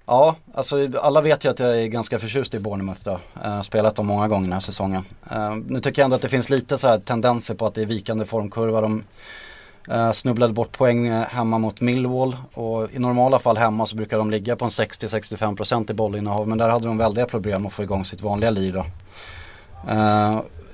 [0.05, 3.19] Ja, alltså alla vet ju att jag är ganska förtjust i Bournemouth då.
[3.45, 5.03] Uh, spelat dem många gånger den här säsongen.
[5.31, 7.81] Uh, nu tycker jag ändå att det finns lite så här tendenser på att det
[7.81, 8.81] är vikande formkurva.
[8.81, 9.03] De
[9.89, 14.31] uh, snubblade bort poäng hemma mot Millwall och i normala fall hemma så brukar de
[14.31, 16.47] ligga på en 60-65% i bollinnehav.
[16.47, 18.85] Men där hade de väldiga problem att få igång sitt vanliga liv då.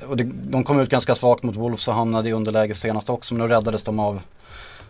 [0.07, 3.33] och det, de kom ut ganska svagt mot Wolves och hamnade i underläge senast också
[3.33, 4.21] men då räddades de av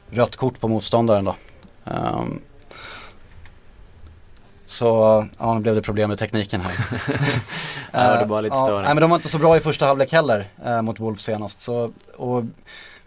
[0.10, 1.36] rött kort på motståndaren då.
[1.84, 2.42] Um,
[4.66, 4.86] så
[5.38, 6.72] ja, nu blev det problem med tekniken här.
[7.92, 8.84] ja, det var lite ja, störning.
[8.84, 11.62] nej, men de var inte så bra i första halvlek heller eh, mot Wolves senast.
[11.62, 12.44] Så, och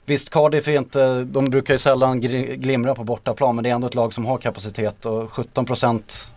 [0.05, 3.87] visst, Cardiff är inte, de brukar ju sällan glimra på bortaplan men det är ändå
[3.87, 6.33] ett lag som har kapacitet och 17%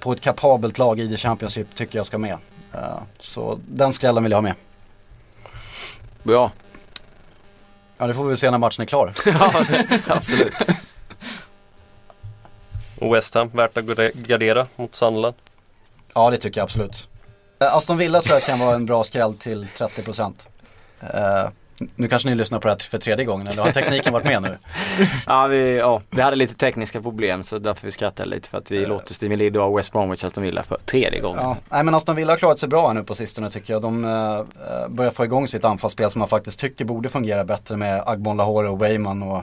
[0.00, 2.38] på ett kapabelt lag i The Championship tycker jag ska med.
[2.74, 4.54] Uh, så den skrällen vill jag ha med.
[6.22, 6.52] Bra.
[7.98, 9.12] Ja det får vi väl se när matchen är klar.
[9.26, 9.64] ja,
[10.06, 10.54] absolut.
[12.98, 15.34] Och West Ham, värt att gardera mot Sunderland?
[16.14, 17.08] Ja det tycker jag absolut.
[17.62, 20.34] Uh, Aston Villa tror jag kan vara en bra skräll till 30%.
[21.02, 21.50] Uh,
[21.96, 24.42] nu kanske ni lyssnar på det här för tredje gången eller har tekniken varit med
[24.42, 24.58] nu?
[25.26, 28.70] ja, vi, ja, vi hade lite tekniska problem så därför vi skrattade lite för att
[28.70, 31.40] vi uh, låter Steven Lidd och West Bromwich Aston Villa för tredje gången.
[31.42, 33.82] Ja, nej men Aston Villa har klarat sig bra här nu på sistone tycker jag.
[33.82, 34.44] De uh,
[34.88, 38.68] börjar få igång sitt anfallsspel som man faktiskt tycker borde fungera bättre med Agbon Lahore
[38.68, 39.42] och Weyman och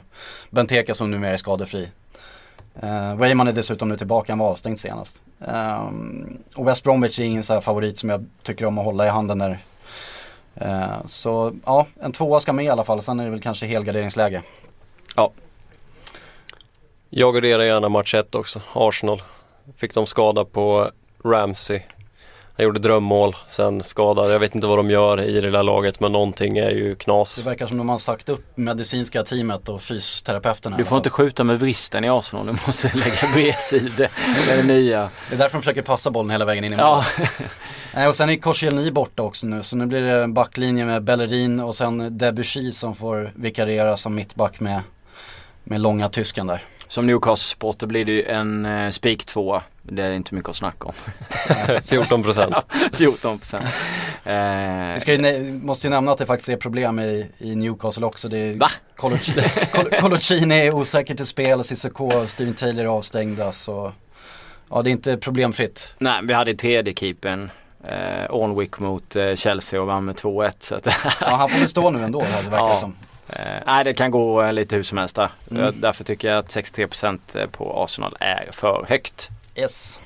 [0.50, 1.90] Benteke som numera är skadefri.
[2.84, 5.22] Uh, Weyman är dessutom nu tillbaka, han var avstängd senast.
[5.40, 9.10] Um, och West Bromwich är ingen så favorit som jag tycker om att hålla i
[9.10, 9.60] handen när
[10.56, 13.66] Eh, så ja, en tvåa ska med i alla fall, sen är det väl kanske
[13.66, 14.42] helgarderingsläge.
[15.16, 15.32] Ja.
[17.10, 19.22] Jag garderar gärna match 1 också, Arsenal.
[19.78, 20.92] Fick de skada på
[21.24, 21.82] Ramsey
[22.60, 24.34] han gjorde drömmål, sen skadad.
[24.34, 27.36] Jag vet inte vad de gör i det där laget men någonting är ju knas.
[27.36, 30.78] Det verkar som de har sagt upp medicinska teamet och fysioterapeuterna.
[30.78, 33.92] Du får inte skjuta med vristen i Arsenal, du måste lägga bredsid.
[33.98, 35.10] Det är det nya.
[35.30, 37.04] Det är därför de försöker passa bollen hela vägen in i mål.
[37.94, 38.10] Ja.
[38.10, 41.60] och sen är Koscielny borta också nu så nu blir det en backlinje med Bellerin
[41.60, 44.82] och sen Debussy som får vikariera som mittback med,
[45.64, 46.64] med långa tysken där.
[46.90, 49.64] Som Newcastle-supporter blir det ju en eh, spik tvåa.
[49.82, 50.94] Det är inte mycket att snacka om.
[51.84, 52.56] 14 procent.
[52.94, 53.66] 14 procent.
[54.24, 54.94] Eh.
[54.94, 58.30] Vi ska ju, måste ju nämna att det faktiskt är problem i, i Newcastle också.
[58.30, 58.70] Det är Va?
[60.02, 63.52] Coloccini är osäker till spel, Cissoko och Steven Taylor är avstängda.
[63.52, 63.92] Så
[64.70, 65.94] ja, det är inte problemfritt.
[65.98, 67.50] Nej, vi hade tredje keepern
[67.84, 70.52] eh, Ornwick mot eh, Chelsea och vann med 2-1.
[70.60, 70.86] Så att
[71.22, 72.76] ja, han får väl stå nu ändå, det verkar ja.
[72.76, 72.96] som.
[73.30, 75.30] Eh, nej, det kan gå eh, lite hur som helst där.
[75.52, 75.82] Mm.
[75.82, 79.30] Därför tycker jag att 63% på Arsenal är för högt.
[79.56, 80.00] Yes.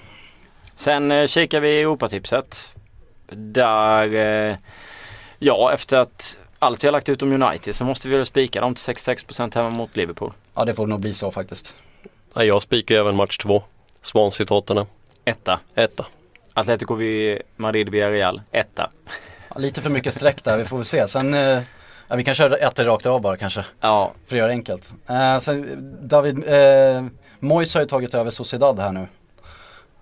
[0.75, 2.75] Sen eh, kikar vi i Europatipset.
[3.31, 4.55] Där, eh,
[5.39, 8.75] ja efter att allt har lagt ut om United så måste vi väl spika dem
[8.75, 10.33] till 66% hemma mot Liverpool.
[10.55, 11.75] Ja det får nog bli så faktiskt.
[12.33, 13.63] Ja, jag spikar även match två.
[14.01, 14.85] Swansea Tottenham.
[15.25, 15.59] Etta.
[15.75, 16.05] Etta.
[16.53, 16.97] Atletico
[17.55, 18.41] Madrid Villarreal.
[18.51, 18.89] Etta.
[19.49, 21.07] Ja, lite för mycket streck där, vi får väl se.
[21.07, 21.61] Sen eh,
[22.13, 23.65] Ja, vi kan köra ett rakt av bara kanske.
[23.81, 24.11] Ja.
[24.25, 24.93] För att göra det enkelt.
[25.07, 27.05] Eh, sen David, eh,
[27.39, 29.07] Mois har ju tagit över Sociedad här nu.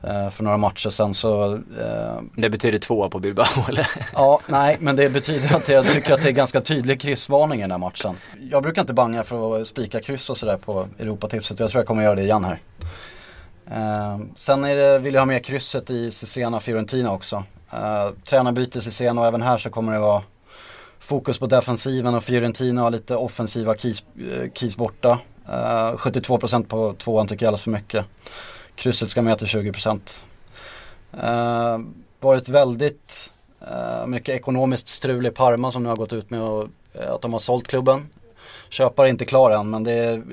[0.04, 3.88] Eh, för några matcher sen så eh, Det betyder tvåa på Bilbao eller?
[4.14, 7.62] Ja, nej men det betyder att jag tycker att det är ganska tydlig kryssvarning i
[7.62, 8.16] den här matchen.
[8.52, 11.60] Jag brukar inte banga för att spika kryss och sådär på Europatipset.
[11.60, 12.60] Jag tror jag kommer göra det igen här.
[13.72, 17.44] Eh, sen är det, vill jag ha med krysset i Cesena Fiorentina också.
[17.74, 20.22] Eh, tränarbyte Cesena och även här så kommer det vara
[21.12, 25.20] fokus på defensiven och Fiorentina har lite offensiva keys, eh, keys borta.
[25.48, 28.06] Eh, uh, 72% på tvåan tycker jag är alldeles för mycket.
[28.76, 30.26] Krysset ska med till 20%.
[31.14, 31.80] Uh, eh,
[32.20, 36.68] varit väldigt uh, mycket ekonomiskt strul i Parma som nu har gått ut med och,
[37.00, 38.08] uh, att de har sålt klubben.
[38.70, 40.24] Köpare är inte klar än men det uh,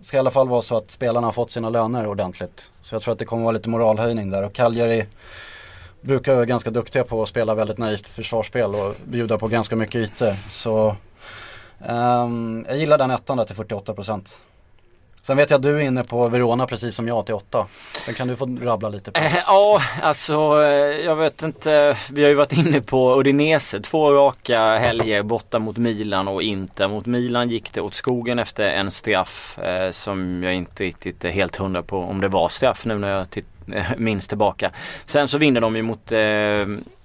[0.00, 2.72] ska i alla fall vara så att spelarna har fått sina löner ordentligt.
[2.80, 5.06] Så jag tror att det kommer vara lite moralhöjning där och Cagliari
[6.04, 9.94] brukar vara ganska duktiga på att spela väldigt naivt försvarsspel och bjuda på ganska mycket
[9.94, 10.50] ytor.
[10.50, 10.96] Så
[11.88, 14.40] um, jag gillar den ettan där till 48%.
[15.26, 17.66] Sen vet jag att du är inne på Verona precis som jag till åtta.
[18.04, 20.32] Sen kan du få rabbla lite på Eh, ja, alltså
[20.62, 21.96] eh, jag vet inte.
[22.10, 23.80] Vi har ju varit inne på Udinese.
[23.80, 26.88] Två raka helger borta mot Milan och Inter.
[26.88, 31.30] Mot Milan gick det åt skogen efter en straff eh, som jag inte riktigt är
[31.30, 33.46] helt hundra på om det var straff nu när jag titt-
[33.96, 34.70] minns tillbaka.
[35.06, 36.18] Sen så vinner de ju mot eh,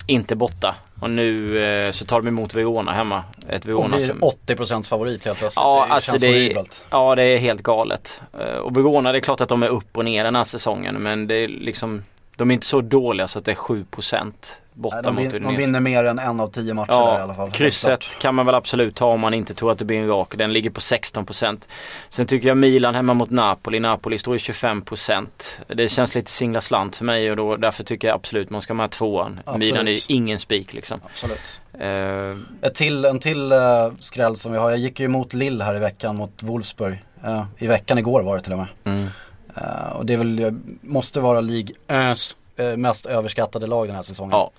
[0.10, 3.24] Inter borta och nu eh, så tar de emot Verona hemma.
[3.50, 4.22] Ett Och Verona blir som...
[4.48, 5.62] 80% favorit helt plötsligt.
[5.64, 6.64] Ja, det alltså det är-.
[6.90, 8.22] Ja det är helt galet.
[8.40, 10.96] Eh, Och Verona det är klart att de är upp och ner den här säsongen
[10.96, 12.04] men det är liksom
[12.36, 14.34] De är inte så dåliga så att det är 7%
[14.80, 15.58] borta Nej, de, mot vin, de Udinese.
[15.58, 17.52] vinner mer än en av tio matcher där i alla fall.
[17.52, 20.34] krysset kan man väl absolut ta om man inte tror att det blir en rak.
[20.38, 21.68] Den ligger på 16%.
[22.10, 23.80] Sen tycker jag Milan hemma mot Napoli.
[23.80, 25.28] Napoli står i 25%.
[25.68, 28.74] Det känns lite singla slant för mig och då, därför tycker jag absolut man ska
[28.74, 29.40] med tvåan.
[29.46, 29.60] Absolut.
[29.72, 31.02] Milan är ju ingen spik liksom.
[31.06, 31.62] Absolut.
[31.80, 33.60] Eh, Ett till, en till uh,
[34.00, 34.70] skräll som vi har.
[34.70, 37.04] Jag gick ju emot Lill här i veckan mot Wolfsburg.
[37.26, 38.68] Eh, I veckan igår var det till och med.
[38.84, 39.08] mm.
[39.56, 42.36] Eh, och det är väl, måste vara League Ös
[42.78, 44.32] mest överskattade lag den här säsongen.
[44.32, 44.52] Ja.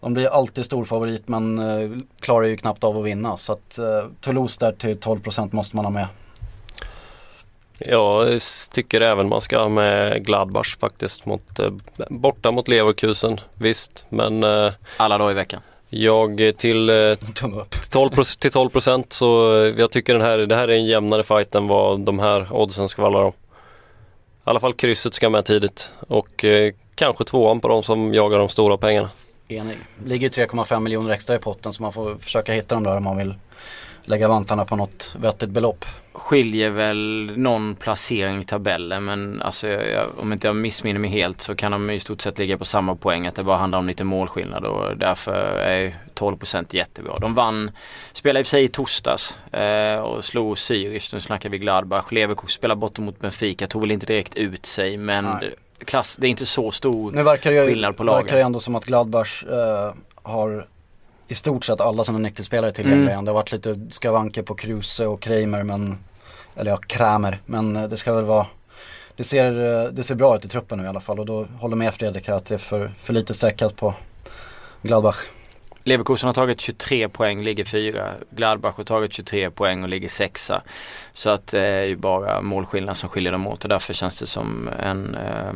[0.00, 1.90] De blir alltid stor favorit men eh,
[2.20, 3.36] klarar ju knappt av att vinna.
[3.36, 6.06] Så att eh, Toulouse där till 12% måste man ha med.
[7.78, 8.40] Jag
[8.72, 11.26] tycker även man ska ha med Gladbach faktiskt.
[11.26, 11.70] Mot, eh,
[12.08, 14.06] borta mot Leverkusen, visst.
[14.08, 15.60] Men eh, Alla dagar i veckan.
[15.88, 16.94] jag till eh,
[17.60, 17.74] upp.
[17.90, 20.86] 12, proc- till 12 procent så eh, jag tycker den här, det här är en
[20.86, 23.32] jämnare fight än vad de här oddsen skvallrar om.
[23.32, 28.38] I alla fall krysset ska med tidigt och eh, kanske tvåan på de som jagar
[28.38, 29.10] de stora pengarna.
[29.48, 29.76] Enig.
[30.04, 33.16] Ligger 3,5 miljoner extra i potten så man får försöka hitta dem där om man
[33.16, 33.34] vill
[34.04, 35.84] lägga vantarna på något vettigt belopp.
[36.12, 41.10] skiljer väl någon placering i tabellen men alltså jag, jag, om inte jag missminner mig
[41.10, 43.78] helt så kan de i stort sett ligga på samma poäng att det bara handlar
[43.78, 47.18] om lite målskillnad och därför är ju 12% jättebra.
[47.18, 47.70] De vann,
[48.12, 52.12] spelade i och för sig i torsdags eh, och slog Zürich, nu snackar vi Gladbach.
[52.12, 55.54] Leverkusen spelade borta mot Benfica, tog väl inte direkt ut sig men Nej.
[55.84, 58.24] Klass, det är inte så stor Nu verkar ju, skillnad på lagen.
[58.24, 60.66] verkar det ändå som att Gladbach eh, har
[61.28, 63.24] i stort sett alla sina nyckelspelare tillgängliga Mm.
[63.24, 65.98] Det har varit lite skavanker på Kruse och Kramer men,
[66.56, 68.46] eller ja Kramer, men eh, det ska väl vara
[69.16, 71.46] det ser, eh, det ser bra ut i truppen nu i alla fall och då
[71.60, 73.94] håller med Fredrik här att det är för, för lite streckat på
[74.82, 75.16] Gladbach.
[75.86, 78.10] Leverkusen har tagit 23 poäng, ligger fyra.
[78.30, 80.62] Gladbach har tagit 23 poäng och ligger sexa.
[81.12, 84.18] Så att eh, det är ju bara målskillnad som skiljer dem åt och därför känns
[84.18, 85.52] det som en, eh,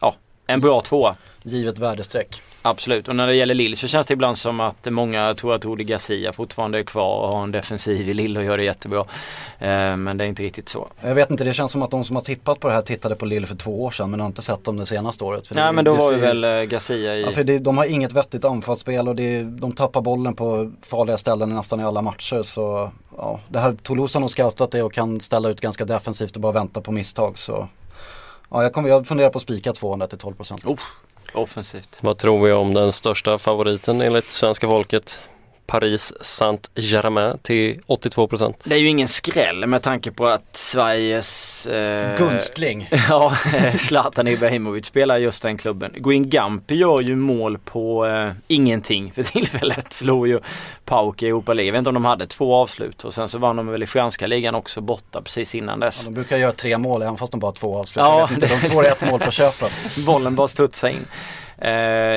[0.00, 0.14] ja,
[0.46, 1.16] en bra tvåa.
[1.42, 2.42] Givet värdestreck.
[2.62, 5.66] Absolut, och när det gäller Lille så känns det ibland som att många tror att
[5.66, 9.00] Odi Garcia fortfarande är kvar och har en defensiv i Lille och gör det jättebra.
[9.58, 10.88] Eh, men det är inte riktigt så.
[11.00, 13.14] Jag vet inte, det känns som att de som har tippat på det här tittade
[13.14, 15.48] på Lille för två år sedan men har inte sett dem det senaste året.
[15.48, 17.22] För Nej det, men då var ju väl eh, Garcia i...
[17.22, 21.18] Ja, för det, de har inget vettigt anfallsspel och det, de tappar bollen på farliga
[21.18, 22.42] ställen nästan i alla matcher.
[22.42, 26.36] Så ja, det här Toulouse har nog scoutat det och kan ställa ut ganska defensivt
[26.36, 27.38] och bara vänta på misstag.
[27.38, 27.68] Så
[28.50, 30.66] ja, jag, kommer, jag funderar på att spika 200 till 12%.
[30.66, 30.78] Oh,
[31.32, 31.98] offensivt.
[32.00, 35.22] Vad tror vi om den största favoriten enligt svenska folket?
[35.70, 38.56] Paris Saint-Germain till 82 procent.
[38.64, 41.66] Det är ju ingen skräll med tanke på att Sveriges...
[41.66, 42.88] Eh, Gunstling!
[43.08, 43.34] Ja,
[43.78, 45.92] Zlatan Ibrahimovic spelar just den klubben.
[45.94, 49.92] Guin Gampi gör ju mål på eh, ingenting för tillfället.
[49.92, 50.40] Slog ju
[50.84, 51.66] Pauk i Europa League.
[51.66, 53.86] Jag vet inte om de hade två avslut och sen så vann de väl i
[53.86, 56.04] franska ligan också borta precis innan Ja, dess.
[56.04, 58.02] de brukar göra tre mål även fast de bara har två avslut.
[58.04, 59.72] Ja, jag vet inte, de får ett mål på köpet.
[60.06, 61.06] Bollen bara studsar in.
[61.58, 61.70] Eh,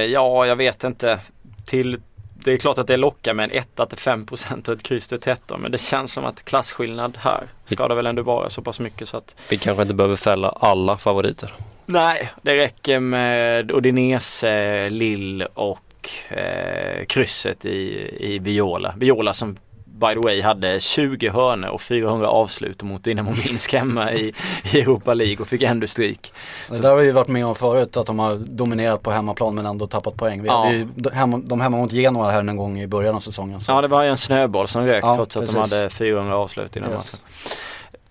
[0.06, 1.20] ja, jag vet inte.
[1.66, 2.02] Till,
[2.44, 5.20] det är klart att det lockar med en 1 till 5% och ett kryss till
[5.20, 8.80] 13 men det känns som att klasskillnad här ska det väl ändå vara så pass
[8.80, 11.54] mycket så att Vi kanske inte behöver fälla alla favoriter.
[11.86, 18.94] Nej, det räcker med Udinese, Lill och eh, krysset i, i Viola.
[18.98, 19.56] Viola som
[19.94, 24.34] by the way hade 20 hörnor och 400 avslut mot Dynamo Minsk hemma i,
[24.74, 26.34] i Europa League och fick ändå stryk.
[26.70, 29.66] Det där har vi varit med om förut, att de har dominerat på hemmaplan men
[29.66, 30.42] ändå tappat poäng.
[30.42, 30.64] Vi Ja.
[30.64, 33.62] hade ju de hemma, de hemma mot Genoa här en gång i början av säsongen.
[33.62, 33.72] Så.
[33.72, 35.74] Ja, det var ju en snöboll som rök Ja, trots att de precis.
[35.74, 36.98] hade 400 avslut i den Yes.
[37.22, 37.26] matchen.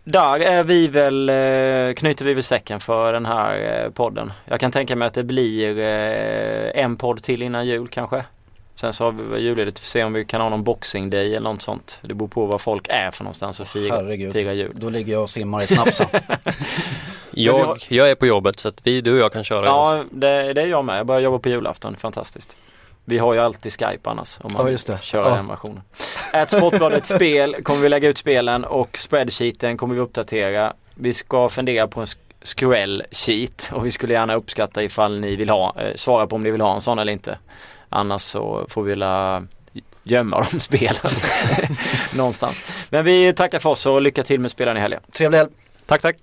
[0.05, 4.33] Där är vi väl, eh, knyter vi väl säcken för den här eh, podden.
[4.45, 8.25] Jag kan tänka mig att det blir eh, en podd till innan jul kanske.
[8.83, 11.35] Sen så har vi julledigt för att se om vi kan ha någon boxing day
[11.37, 11.99] eller något sånt.
[12.03, 14.33] Det beror på var folk är för någonstans och fira, Herregud.
[14.33, 14.73] fira jul.
[14.75, 16.07] Då ligger jag och simmar i snapsen.
[17.31, 19.67] Jag, jag är på jobbet så att vi, du och jag kan köra.
[19.67, 20.99] Ja, det, det är jag med.
[20.99, 21.97] Jag börjar jobba på julafton.
[21.97, 22.57] Fantastiskt.
[23.05, 25.35] Vi har ju alltid Skype annars om man Ja, kör Ja.
[25.37, 25.81] den versionen.
[26.33, 30.73] Ät Sportbladet spel kommer vi lägga ut spelen och spreadsheeten kommer vi uppdatera.
[30.95, 35.37] Vi ska fundera på en sk- scroll sheet och vi skulle gärna uppskatta ifall ni
[35.37, 37.39] vill ha, eh, svara på om ni vill ha en sån eller inte.
[37.93, 39.43] Annars så får vi la
[40.03, 41.13] gömma de spelen
[42.17, 42.65] någonstans.
[42.91, 45.01] Men vi tackar för oss och lycka till med spelen i helgen.
[45.13, 45.51] Trevlig helg!
[45.87, 46.17] Tack tack!